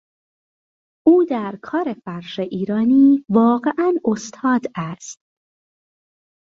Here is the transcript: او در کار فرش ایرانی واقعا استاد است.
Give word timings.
او 1.07 1.23
در 1.29 1.59
کار 1.63 1.93
فرش 2.05 2.39
ایرانی 2.39 3.25
واقعا 3.29 3.93
استاد 4.05 4.61
است. 4.75 5.19